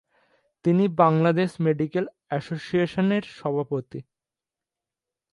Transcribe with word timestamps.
তিনি 0.65 0.83
বাংলাদেশ 1.01 1.49
মেডিকেল 1.65 2.05
অ্যাসোসিয়েশনের 2.27 3.23
সভাপতি। 3.39 3.99